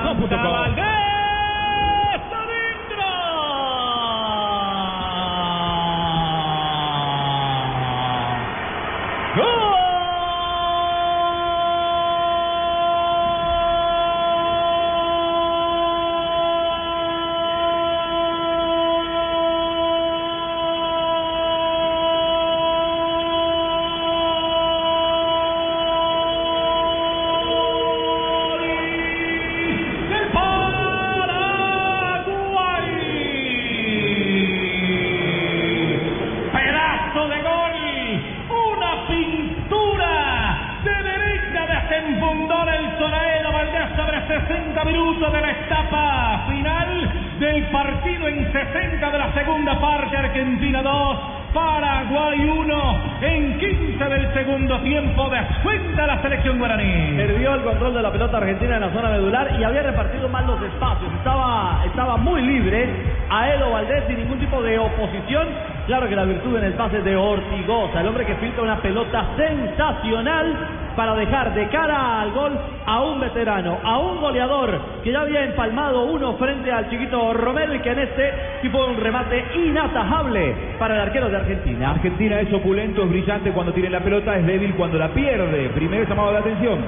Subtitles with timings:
[0.00, 0.93] del
[44.46, 50.82] 60 minutos de la etapa final del partido en 60 de la segunda parte, Argentina
[50.82, 51.18] 2.
[51.54, 57.16] Paraguay 1 en 15 del segundo tiempo descuenta la selección guaraní.
[57.16, 60.46] Perdió el control de la pelota argentina en la zona medular y había repartido mal
[60.48, 61.12] los espacios.
[61.14, 61.53] Estaba,
[61.86, 62.88] estaba muy libre
[63.30, 65.48] a Edo Valdés sin ningún tipo de oposición.
[65.86, 69.26] Claro que la virtud en el pase de Ortigosa, el hombre que filtra una pelota
[69.36, 70.56] sensacional
[70.96, 72.52] para dejar de cara al gol
[72.86, 77.74] a un veterano, a un goleador que ya había empalmado uno frente al chiquito Romero
[77.74, 78.32] y que en este
[78.62, 81.90] sí fue un remate inatajable para el arquero de Argentina.
[81.90, 85.68] Argentina es opulento, es brillante cuando tiene la pelota, es débil cuando la pierde.
[85.70, 86.78] Primer llamado de atención.